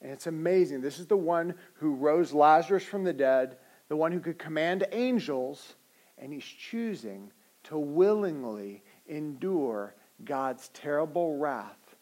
And 0.00 0.12
it's 0.12 0.28
amazing. 0.28 0.80
This 0.80 1.00
is 1.00 1.06
the 1.06 1.16
one 1.16 1.56
who 1.72 1.96
rose 1.96 2.32
Lazarus 2.32 2.84
from 2.84 3.02
the 3.02 3.12
dead, 3.12 3.56
the 3.88 3.96
one 3.96 4.12
who 4.12 4.20
could 4.20 4.38
command 4.38 4.86
angels, 4.92 5.74
and 6.18 6.32
he's 6.32 6.44
choosing 6.44 7.32
to 7.64 7.78
willingly 7.78 8.82
endure 9.08 9.94
God's 10.24 10.68
terrible 10.68 11.36
wrath 11.36 11.96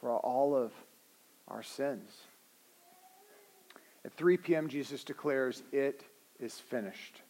for 0.00 0.16
all 0.16 0.54
of 0.54 0.72
our 1.48 1.62
sins. 1.62 2.12
At 4.04 4.12
3 4.14 4.36
p.m., 4.36 4.68
Jesus 4.68 5.02
declares, 5.04 5.62
It 5.72 6.04
is 6.38 6.54
finished. 6.54 7.22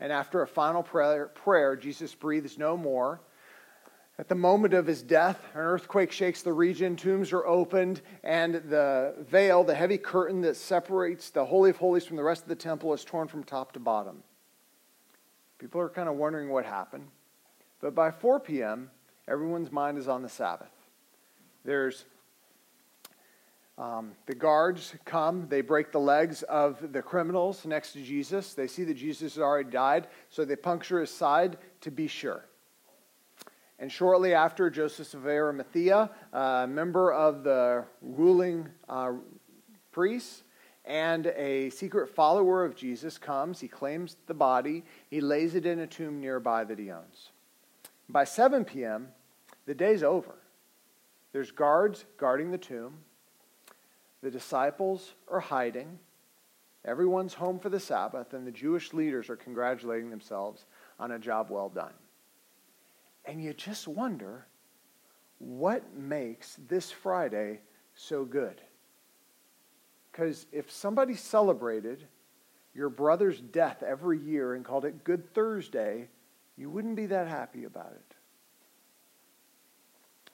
And 0.00 0.12
after 0.12 0.42
a 0.42 0.46
final 0.46 0.82
prayer, 0.82 1.26
prayer, 1.26 1.76
Jesus 1.76 2.14
breathes 2.14 2.58
no 2.58 2.76
more. 2.76 3.20
At 4.18 4.28
the 4.28 4.34
moment 4.34 4.74
of 4.74 4.86
his 4.86 5.02
death, 5.02 5.42
an 5.54 5.60
earthquake 5.60 6.12
shakes 6.12 6.42
the 6.42 6.52
region, 6.52 6.96
tombs 6.96 7.32
are 7.32 7.46
opened, 7.46 8.02
and 8.22 8.54
the 8.54 9.14
veil, 9.18 9.64
the 9.64 9.74
heavy 9.74 9.98
curtain 9.98 10.42
that 10.42 10.56
separates 10.56 11.30
the 11.30 11.44
Holy 11.44 11.70
of 11.70 11.76
Holies 11.76 12.04
from 12.04 12.16
the 12.16 12.22
rest 12.22 12.42
of 12.42 12.48
the 12.48 12.54
temple, 12.54 12.92
is 12.92 13.04
torn 13.04 13.28
from 13.28 13.42
top 13.42 13.72
to 13.72 13.80
bottom. 13.80 14.22
People 15.58 15.80
are 15.80 15.88
kind 15.88 16.08
of 16.08 16.16
wondering 16.16 16.50
what 16.50 16.66
happened. 16.66 17.08
But 17.82 17.94
by 17.94 18.10
4 18.10 18.40
p.m., 18.40 18.90
everyone's 19.28 19.70
mind 19.70 19.98
is 19.98 20.08
on 20.08 20.22
the 20.22 20.28
Sabbath. 20.30 20.70
There's 21.64 22.06
um, 23.76 24.12
the 24.26 24.34
guards 24.34 24.94
come, 25.04 25.48
they 25.48 25.60
break 25.60 25.90
the 25.90 25.98
legs 25.98 26.42
of 26.44 26.92
the 26.92 27.02
criminals 27.02 27.64
next 27.64 27.92
to 27.94 28.02
Jesus. 28.02 28.54
They 28.54 28.68
see 28.68 28.84
that 28.84 28.94
Jesus 28.94 29.34
has 29.34 29.42
already 29.42 29.70
died, 29.70 30.06
so 30.30 30.44
they 30.44 30.56
puncture 30.56 31.00
his 31.00 31.10
side 31.10 31.58
to 31.80 31.90
be 31.90 32.06
sure. 32.06 32.46
And 33.80 33.90
shortly 33.90 34.32
after, 34.32 34.70
Joseph 34.70 35.12
of 35.14 35.26
Arimathea, 35.26 36.08
a 36.32 36.66
member 36.68 37.12
of 37.12 37.42
the 37.42 37.84
ruling 38.00 38.68
uh, 38.88 39.14
priests 39.90 40.44
and 40.84 41.26
a 41.28 41.70
secret 41.70 42.14
follower 42.14 42.64
of 42.64 42.76
Jesus, 42.76 43.18
comes. 43.18 43.58
He 43.58 43.66
claims 43.66 44.16
the 44.26 44.34
body. 44.34 44.84
He 45.10 45.20
lays 45.20 45.56
it 45.56 45.66
in 45.66 45.80
a 45.80 45.86
tomb 45.88 46.20
nearby 46.20 46.62
that 46.62 46.78
he 46.78 46.92
owns. 46.92 47.31
By 48.08 48.24
7 48.24 48.64
p.m., 48.64 49.08
the 49.66 49.74
day's 49.74 50.02
over. 50.02 50.34
There's 51.32 51.50
guards 51.50 52.04
guarding 52.18 52.50
the 52.50 52.58
tomb. 52.58 52.98
The 54.22 54.30
disciples 54.30 55.14
are 55.28 55.40
hiding. 55.40 55.98
Everyone's 56.84 57.34
home 57.34 57.58
for 57.58 57.68
the 57.68 57.80
Sabbath, 57.80 58.34
and 58.34 58.46
the 58.46 58.52
Jewish 58.52 58.92
leaders 58.92 59.30
are 59.30 59.36
congratulating 59.36 60.10
themselves 60.10 60.66
on 60.98 61.12
a 61.12 61.18
job 61.18 61.48
well 61.50 61.68
done. 61.68 61.94
And 63.24 63.42
you 63.42 63.54
just 63.54 63.86
wonder 63.86 64.46
what 65.38 65.94
makes 65.96 66.56
this 66.68 66.90
Friday 66.90 67.60
so 67.94 68.24
good? 68.24 68.60
Because 70.10 70.46
if 70.52 70.70
somebody 70.70 71.14
celebrated 71.14 72.04
your 72.74 72.88
brother's 72.88 73.40
death 73.40 73.82
every 73.82 74.18
year 74.18 74.54
and 74.54 74.64
called 74.64 74.84
it 74.84 75.04
Good 75.04 75.32
Thursday, 75.34 76.08
you 76.56 76.70
wouldn't 76.70 76.96
be 76.96 77.06
that 77.06 77.28
happy 77.28 77.64
about 77.64 77.92
it. 77.92 78.14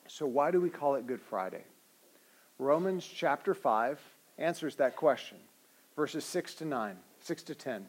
So, 0.07 0.25
why 0.25 0.51
do 0.51 0.59
we 0.59 0.69
call 0.69 0.95
it 0.95 1.07
Good 1.07 1.21
Friday? 1.21 1.63
Romans 2.57 3.05
chapter 3.07 3.53
5 3.53 3.99
answers 4.37 4.75
that 4.75 4.95
question, 4.95 5.37
verses 5.95 6.25
6 6.25 6.55
to 6.55 6.65
9, 6.65 6.97
6 7.21 7.43
to 7.43 7.55
10. 7.55 7.87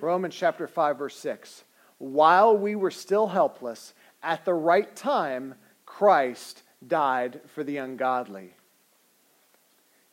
Romans 0.00 0.34
chapter 0.34 0.66
5, 0.66 0.98
verse 0.98 1.16
6. 1.18 1.64
While 1.98 2.56
we 2.56 2.74
were 2.74 2.90
still 2.90 3.28
helpless, 3.28 3.94
at 4.22 4.44
the 4.44 4.54
right 4.54 4.94
time, 4.96 5.54
Christ 5.86 6.62
died 6.86 7.40
for 7.46 7.62
the 7.62 7.76
ungodly. 7.76 8.54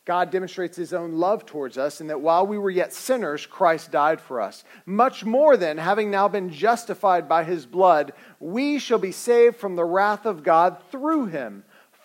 God 0.04 0.30
demonstrates 0.30 0.76
his 0.76 0.92
own 0.92 1.12
love 1.12 1.46
towards 1.46 1.78
us 1.78 2.00
in 2.00 2.08
that 2.08 2.20
while 2.20 2.44
we 2.44 2.58
were 2.58 2.70
yet 2.70 2.92
sinners, 2.92 3.46
Christ 3.46 3.92
died 3.92 4.20
for 4.20 4.40
us. 4.40 4.64
Much 4.84 5.24
more 5.24 5.56
than, 5.56 5.78
having 5.78 6.10
now 6.10 6.26
been 6.26 6.50
justified 6.50 7.28
by 7.28 7.44
his 7.44 7.66
blood, 7.66 8.12
we 8.40 8.80
shall 8.80 8.98
be 8.98 9.12
saved 9.12 9.56
from 9.56 9.76
the 9.76 9.84
wrath 9.84 10.26
of 10.26 10.42
God 10.42 10.82
through 10.90 11.26
him. 11.26 11.62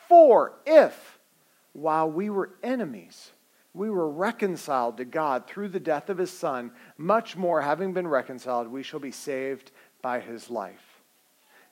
For 0.07 0.53
if, 0.65 1.19
while 1.73 2.09
we 2.09 2.29
were 2.29 2.51
enemies, 2.61 3.31
we 3.73 3.89
were 3.89 4.09
reconciled 4.09 4.97
to 4.97 5.05
God 5.05 5.47
through 5.47 5.69
the 5.69 5.79
death 5.79 6.09
of 6.09 6.19
his 6.19 6.31
Son, 6.31 6.71
much 6.97 7.35
more, 7.35 7.61
having 7.61 7.93
been 7.93 8.07
reconciled, 8.07 8.67
we 8.67 8.83
shall 8.83 8.99
be 8.99 9.11
saved 9.11 9.71
by 10.03 10.19
his 10.19 10.51
life. 10.51 11.01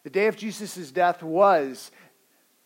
The 0.04 0.10
day 0.10 0.28
of 0.28 0.38
Jesus' 0.38 0.92
death 0.92 1.22
was 1.24 1.92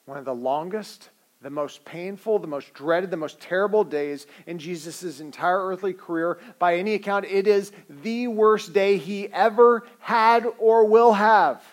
one 0.06 0.18
of 0.18 0.26
the 0.26 0.34
longest, 0.34 1.10
the 1.42 1.50
most 1.50 1.86
painful, 1.86 2.40
the 2.40 2.48
most 2.48 2.74
dreaded, 2.74 3.12
the 3.12 3.18
most 3.18 3.40
terrible 3.40 3.84
days 3.84 4.28
in 4.46 4.60
Jesus' 4.60 5.20
entire 5.20 5.66
earthly 5.68 5.94
career. 5.94 6.38
By 6.60 6.76
any 6.76 6.96
account, 6.96 7.26
it 7.26 7.48
is 7.48 7.72
the 7.90 8.28
worst 8.28 8.74
day 8.74 8.98
he 8.98 9.32
ever 9.32 9.88
had 10.00 10.46
or 10.58 10.86
will 10.86 11.14
have. 11.14 11.64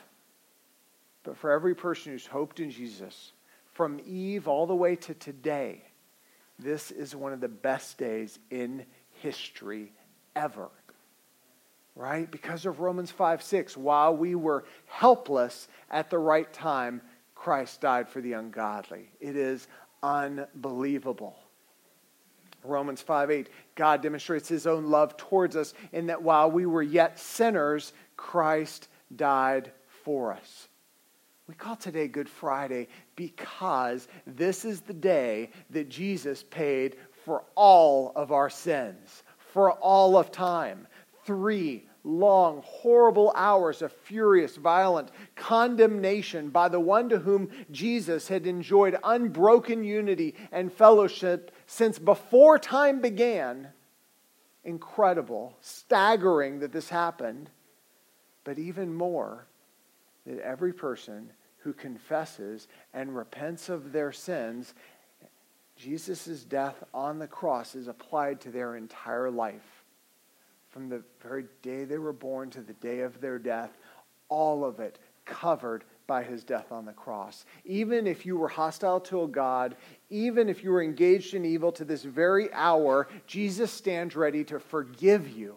But 1.24 1.37
for 1.37 1.50
every 1.50 1.74
person 1.74 2.12
who's 2.12 2.26
hoped 2.26 2.61
in 2.61 2.70
Jesus, 2.70 3.33
from 3.72 4.00
Eve 4.07 4.46
all 4.46 4.66
the 4.66 4.76
way 4.76 4.94
to 4.96 5.14
today, 5.14 5.83
this 6.59 6.92
is 6.92 7.16
one 7.16 7.33
of 7.33 7.40
the 7.40 7.48
best 7.48 7.98
days 7.98 8.38
in 8.50 8.87
history 9.20 9.92
ever 10.37 10.70
right? 11.96 12.31
Because 12.31 12.66
of 12.66 12.79
Romans 12.79 13.11
5 13.11 13.42
6, 13.42 13.76
while 13.76 14.14
we 14.14 14.35
were 14.35 14.64
helpless 14.85 15.66
at 15.90 16.11
the 16.11 16.18
right 16.18 16.52
time, 16.52 17.00
Christ 17.46 17.80
died 17.80 18.09
for 18.09 18.20
the 18.20 18.32
ungodly. 18.32 19.09
It 19.20 19.37
is 19.37 19.68
unbelievable. 20.02 21.37
Romans 22.64 23.00
5 23.00 23.30
8, 23.30 23.48
God 23.76 24.02
demonstrates 24.02 24.48
his 24.48 24.66
own 24.66 24.87
love 24.87 25.16
towards 25.16 25.54
us 25.54 25.72
in 25.92 26.09
that 26.09 26.20
while 26.20 26.50
we 26.50 26.66
were 26.66 26.82
yet 26.82 27.20
sinners, 27.20 27.92
Christ 28.16 28.88
died 29.14 29.70
for 30.02 30.32
us. 30.32 30.66
We 31.46 31.54
call 31.54 31.76
today 31.76 32.09
Good 32.09 32.28
Friday 32.28 32.88
because 33.14 34.09
this 34.26 34.64
is 34.64 34.80
the 34.80 34.92
day 34.92 35.50
that 35.70 35.88
Jesus 35.88 36.42
paid 36.42 36.96
for 37.24 37.44
all 37.54 38.11
of 38.16 38.32
our 38.32 38.50
sins, 38.50 39.22
for 39.52 39.70
all 39.70 40.16
of 40.16 40.32
time 40.32 40.88
three 41.24 41.85
long, 42.07 42.62
horrible 42.64 43.33
hours 43.35 43.83
of 43.83 43.92
furious, 43.92 44.57
violent 44.57 45.11
condemnation 45.35 46.49
by 46.51 46.69
the 46.69 46.81
one 46.81 47.09
to 47.09 47.19
whom 47.19 47.51
Jesus 47.71 48.29
had 48.29 48.47
enjoyed 48.47 48.97
unbroken 49.03 49.83
unity 49.83 50.35
and 50.53 50.73
fellowship 50.73 51.51
since 51.66 51.99
before 51.99 52.59
time 52.59 53.01
began. 53.01 53.69
Incredible, 54.64 55.57
staggering 55.61 56.61
that 56.61 56.73
this 56.73 56.88
happened, 56.88 57.51
but 58.45 58.59
even 58.59 58.95
more, 58.95 59.47
that 60.27 60.40
every 60.40 60.73
person 60.73 61.31
who 61.59 61.73
confesses 61.73 62.69
and 62.95 63.16
repents 63.16 63.69
of 63.69 63.92
their 63.92 64.12
sins, 64.12 64.75
Jesus' 65.77 66.45
death 66.45 66.83
on 66.95 67.19
the 67.19 67.27
cross 67.27 67.75
is 67.75 67.88
applied 67.88 68.40
to 68.42 68.51
their 68.51 68.77
entire 68.77 69.31
life 69.31 69.75
from 70.76 70.90
the 70.90 71.02
very 71.22 71.46
day 71.62 71.84
they 71.84 71.96
were 71.96 72.12
born 72.12 72.50
to 72.50 72.60
the 72.60 72.74
day 72.74 73.00
of 73.00 73.18
their 73.18 73.38
death, 73.38 73.78
all 74.28 74.62
of 74.62 74.78
it 74.78 74.98
covered 75.24 75.84
by 76.06 76.22
his 76.22 76.44
death 76.44 76.70
on 76.70 76.84
the 76.84 76.92
cross. 76.92 77.46
Even 77.64 78.06
if 78.06 78.26
you 78.26 78.36
were 78.36 78.46
hostile 78.46 79.00
to 79.00 79.22
a 79.22 79.26
God, 79.26 79.74
even 80.10 80.50
if 80.50 80.62
you 80.62 80.70
were 80.70 80.82
engaged 80.82 81.32
in 81.32 81.46
evil 81.46 81.72
to 81.72 81.82
this 81.86 82.02
very 82.02 82.52
hour, 82.52 83.08
Jesus 83.26 83.72
stands 83.72 84.14
ready 84.16 84.44
to 84.44 84.60
forgive 84.60 85.30
you 85.30 85.56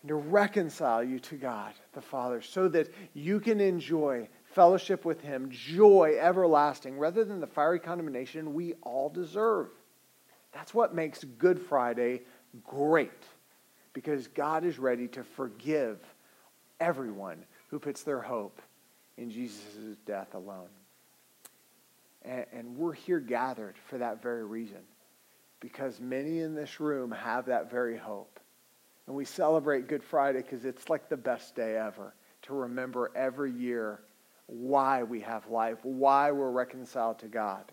and 0.00 0.08
to 0.08 0.16
reconcile 0.16 1.04
you 1.04 1.20
to 1.20 1.36
God 1.36 1.72
the 1.92 2.02
Father 2.02 2.42
so 2.42 2.66
that 2.70 2.92
you 3.14 3.38
can 3.38 3.60
enjoy 3.60 4.28
fellowship 4.42 5.04
with 5.04 5.20
him, 5.20 5.48
joy 5.48 6.16
everlasting, 6.20 6.98
rather 6.98 7.24
than 7.24 7.38
the 7.38 7.46
fiery 7.46 7.78
condemnation 7.78 8.52
we 8.52 8.72
all 8.82 9.08
deserve. 9.08 9.68
That's 10.52 10.74
what 10.74 10.92
makes 10.92 11.22
Good 11.22 11.60
Friday 11.60 12.22
great 12.64 13.12
because 13.92 14.28
God 14.28 14.64
is 14.64 14.78
ready 14.78 15.08
to 15.08 15.22
forgive 15.22 15.98
everyone 16.80 17.44
who 17.68 17.78
puts 17.78 18.02
their 18.02 18.20
hope 18.20 18.60
in 19.16 19.30
Jesus' 19.30 19.96
death 20.06 20.34
alone. 20.34 20.68
And, 22.22 22.46
and, 22.52 22.76
we're 22.76 22.92
here 22.92 23.18
gathered 23.18 23.74
for 23.88 23.98
that 23.98 24.22
very 24.22 24.44
reason 24.44 24.82
because 25.60 26.00
many 26.00 26.40
in 26.40 26.54
this 26.54 26.80
room 26.80 27.10
have 27.10 27.46
that 27.46 27.70
very 27.70 27.96
hope. 27.96 28.38
And 29.06 29.16
we 29.16 29.24
celebrate 29.24 29.88
Good 29.88 30.04
Friday 30.04 30.42
because 30.42 30.64
it's 30.64 30.88
like 30.88 31.08
the 31.08 31.16
best 31.16 31.56
day 31.56 31.76
ever 31.76 32.14
to 32.42 32.54
remember 32.54 33.10
every 33.16 33.50
year 33.50 34.00
why 34.46 35.02
we 35.02 35.20
have 35.20 35.48
life, 35.48 35.78
why 35.82 36.30
we're 36.30 36.50
reconciled 36.50 37.18
to 37.20 37.26
God. 37.26 37.64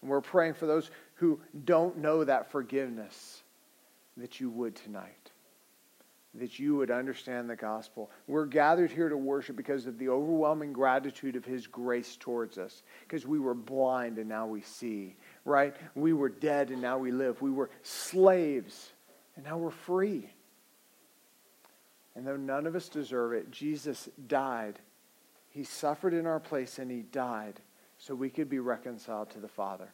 And 0.00 0.10
we're 0.10 0.20
praying 0.20 0.54
for 0.54 0.66
those 0.66 0.90
who 1.14 1.40
don't 1.64 1.98
know 1.98 2.24
that 2.24 2.50
forgiveness 2.50 3.42
that 4.16 4.40
you 4.40 4.50
would 4.50 4.76
tonight 4.76 5.19
that 6.34 6.58
you 6.58 6.76
would 6.76 6.90
understand 6.90 7.50
the 7.50 7.56
gospel. 7.56 8.10
We're 8.28 8.46
gathered 8.46 8.92
here 8.92 9.08
to 9.08 9.16
worship 9.16 9.56
because 9.56 9.86
of 9.86 9.98
the 9.98 10.08
overwhelming 10.08 10.72
gratitude 10.72 11.34
of 11.34 11.44
his 11.44 11.66
grace 11.66 12.16
towards 12.16 12.56
us. 12.56 12.82
Because 13.02 13.26
we 13.26 13.40
were 13.40 13.54
blind 13.54 14.18
and 14.18 14.28
now 14.28 14.46
we 14.46 14.60
see, 14.60 15.16
right? 15.44 15.74
We 15.96 16.12
were 16.12 16.28
dead 16.28 16.70
and 16.70 16.80
now 16.80 16.98
we 16.98 17.10
live. 17.10 17.42
We 17.42 17.50
were 17.50 17.70
slaves 17.82 18.92
and 19.34 19.44
now 19.44 19.58
we're 19.58 19.70
free. 19.70 20.30
And 22.14 22.26
though 22.26 22.36
none 22.36 22.66
of 22.66 22.76
us 22.76 22.88
deserve 22.88 23.32
it, 23.32 23.50
Jesus 23.50 24.08
died. 24.28 24.78
He 25.48 25.64
suffered 25.64 26.14
in 26.14 26.26
our 26.26 26.40
place 26.40 26.78
and 26.78 26.90
he 26.90 27.02
died 27.02 27.60
so 27.98 28.14
we 28.14 28.30
could 28.30 28.48
be 28.48 28.60
reconciled 28.60 29.30
to 29.30 29.40
the 29.40 29.48
Father. 29.48 29.92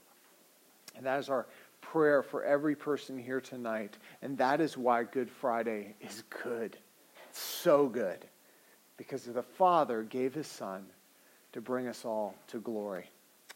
And 0.96 1.06
that 1.06 1.18
is 1.18 1.28
our 1.28 1.46
prayer 1.92 2.22
for 2.22 2.44
every 2.44 2.74
person 2.74 3.18
here 3.18 3.40
tonight. 3.40 3.96
And 4.22 4.36
that 4.38 4.60
is 4.60 4.76
why 4.76 5.04
Good 5.04 5.30
Friday 5.30 5.94
is 6.00 6.24
good. 6.42 6.76
It's 7.30 7.40
so 7.40 7.86
good. 7.86 8.24
Because 8.96 9.24
the 9.24 9.42
Father 9.42 10.02
gave 10.02 10.34
his 10.34 10.46
Son 10.46 10.86
to 11.52 11.60
bring 11.60 11.86
us 11.86 12.04
all 12.04 12.34
to 12.48 12.58
glory. 12.58 13.08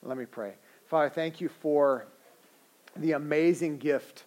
Let 0.02 0.16
me 0.16 0.26
pray. 0.26 0.54
Father, 0.86 1.08
thank 1.08 1.40
you 1.40 1.48
for 1.48 2.06
the 2.96 3.12
amazing 3.12 3.78
gift 3.78 4.24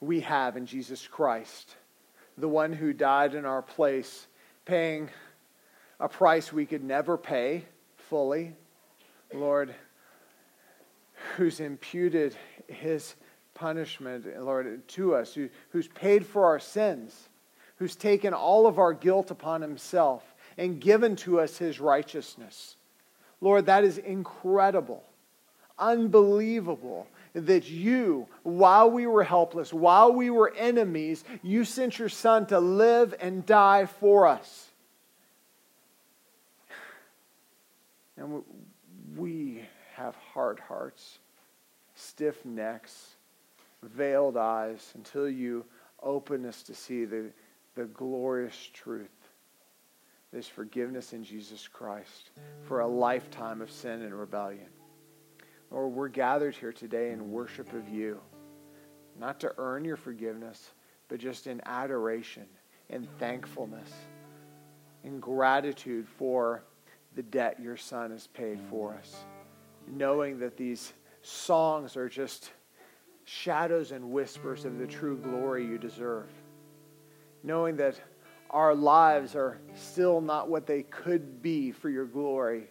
we 0.00 0.20
have 0.20 0.56
in 0.56 0.66
Jesus 0.66 1.06
Christ, 1.06 1.76
the 2.38 2.48
one 2.48 2.72
who 2.72 2.92
died 2.92 3.34
in 3.34 3.44
our 3.44 3.62
place, 3.62 4.26
paying 4.64 5.10
a 5.98 6.08
price 6.08 6.52
we 6.52 6.66
could 6.66 6.84
never 6.84 7.16
pay 7.16 7.64
fully. 7.96 8.54
Lord, 9.32 9.74
who's 11.36 11.60
imputed 11.60 12.36
his 12.68 13.14
punishment, 13.54 14.26
Lord, 14.40 14.86
to 14.88 15.14
us, 15.14 15.34
who, 15.34 15.48
who's 15.70 15.88
paid 15.88 16.26
for 16.26 16.46
our 16.46 16.58
sins, 16.58 17.28
who's 17.76 17.96
taken 17.96 18.34
all 18.34 18.66
of 18.66 18.78
our 18.78 18.92
guilt 18.92 19.30
upon 19.30 19.62
himself 19.62 20.22
and 20.58 20.80
given 20.80 21.16
to 21.16 21.40
us 21.40 21.58
his 21.58 21.80
righteousness. 21.80 22.76
Lord, 23.40 23.66
that 23.66 23.84
is 23.84 23.98
incredible, 23.98 25.04
unbelievable 25.78 27.06
that 27.34 27.68
you, 27.68 28.26
while 28.42 28.90
we 28.90 29.06
were 29.06 29.24
helpless, 29.24 29.72
while 29.72 30.12
we 30.12 30.30
were 30.30 30.54
enemies, 30.56 31.22
you 31.42 31.64
sent 31.64 31.98
your 31.98 32.08
son 32.08 32.46
to 32.46 32.58
live 32.58 33.14
and 33.20 33.44
die 33.44 33.84
for 33.84 34.26
us. 34.26 34.70
And 38.16 38.42
we 39.14 39.62
have 39.94 40.14
hard 40.32 40.58
hearts, 40.60 41.18
stiff 42.16 42.46
necks, 42.46 43.16
veiled 43.82 44.38
eyes 44.38 44.92
until 44.94 45.28
you 45.28 45.62
open 46.02 46.46
us 46.46 46.62
to 46.62 46.74
see 46.74 47.04
the, 47.04 47.26
the 47.74 47.84
glorious 47.84 48.70
truth. 48.72 49.10
There's 50.32 50.48
forgiveness 50.48 51.12
in 51.12 51.22
Jesus 51.22 51.68
Christ 51.68 52.30
for 52.62 52.80
a 52.80 52.86
lifetime 52.86 53.60
of 53.60 53.70
sin 53.70 54.00
and 54.00 54.18
rebellion. 54.18 54.68
Lord, 55.70 55.92
we're 55.92 56.08
gathered 56.08 56.56
here 56.56 56.72
today 56.72 57.10
in 57.10 57.30
worship 57.30 57.70
of 57.74 57.86
you, 57.86 58.18
not 59.20 59.38
to 59.40 59.52
earn 59.58 59.84
your 59.84 59.98
forgiveness, 59.98 60.70
but 61.08 61.18
just 61.20 61.46
in 61.46 61.60
adoration 61.66 62.46
and 62.88 63.06
thankfulness, 63.18 63.92
in 65.04 65.20
gratitude 65.20 66.08
for 66.08 66.62
the 67.14 67.22
debt 67.22 67.60
your 67.60 67.76
son 67.76 68.10
has 68.10 68.26
paid 68.26 68.58
for 68.70 68.94
us. 68.94 69.14
Knowing 69.86 70.38
that 70.38 70.56
these 70.56 70.94
songs 71.26 71.96
are 71.96 72.08
just 72.08 72.50
shadows 73.24 73.90
and 73.90 74.10
whispers 74.12 74.64
of 74.64 74.78
the 74.78 74.86
true 74.86 75.16
glory 75.18 75.66
you 75.66 75.78
deserve. 75.78 76.28
Knowing 77.42 77.76
that 77.76 78.00
our 78.50 78.74
lives 78.74 79.34
are 79.34 79.58
still 79.74 80.20
not 80.20 80.48
what 80.48 80.66
they 80.66 80.84
could 80.84 81.42
be 81.42 81.72
for 81.72 81.90
your 81.90 82.04
glory, 82.04 82.68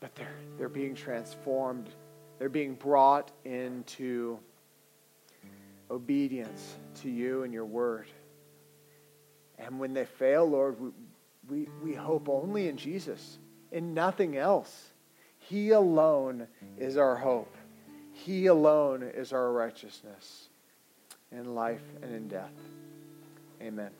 but 0.00 0.14
they're, 0.14 0.36
they're 0.58 0.68
being 0.68 0.94
transformed. 0.94 1.88
They're 2.38 2.50
being 2.50 2.74
brought 2.74 3.30
into 3.44 4.38
obedience 5.90 6.76
to 7.02 7.08
you 7.08 7.42
and 7.42 7.54
your 7.54 7.64
word. 7.64 8.06
And 9.58 9.78
when 9.78 9.94
they 9.94 10.04
fail, 10.04 10.44
Lord, 10.44 10.78
we, 10.78 10.90
we, 11.48 11.68
we 11.82 11.94
hope 11.94 12.28
only 12.28 12.68
in 12.68 12.76
Jesus, 12.76 13.38
in 13.72 13.94
nothing 13.94 14.36
else. 14.36 14.90
He 15.48 15.70
alone 15.70 16.46
is 16.78 16.96
our 16.96 17.16
hope. 17.16 17.54
He 18.12 18.46
alone 18.46 19.02
is 19.02 19.32
our 19.32 19.52
righteousness 19.52 20.48
in 21.30 21.54
life 21.54 21.82
and 22.02 22.14
in 22.14 22.28
death. 22.28 22.52
Amen. 23.60 23.90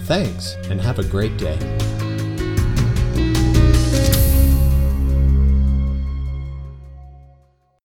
Thanks, 0.05 0.55
and 0.69 0.81
have 0.81 0.99
a 0.99 1.03
great 1.03 1.37
day. 1.37 1.57